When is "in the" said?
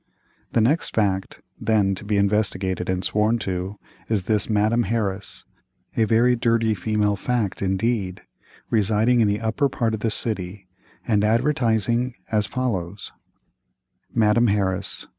9.19-9.39